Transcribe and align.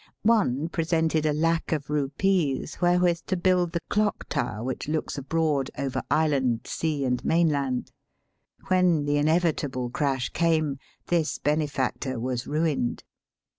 One 0.23 0.67
presented 0.67 1.27
a 1.27 1.31
lac 1.31 1.71
of 1.71 1.91
rupees 1.91 2.81
wherewith 2.81 3.19
to 3.27 3.37
build 3.37 3.71
the 3.73 3.81
clock 3.81 4.27
tower 4.29 4.63
which 4.63 4.87
looks 4.87 5.15
abroad 5.15 5.69
over 5.77 6.01
island, 6.09 6.61
sea, 6.65 7.05
and 7.05 7.23
mainland. 7.23 7.91
When 8.67 9.05
the 9.05 9.17
inevitable 9.17 9.91
crash 9.91 10.29
came, 10.29 10.79
this 11.05 11.37
benefactor 11.37 12.19
was 12.19 12.47
ruined. 12.47 13.03